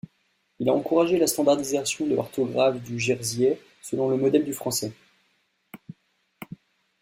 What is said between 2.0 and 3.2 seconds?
de l'orthographe du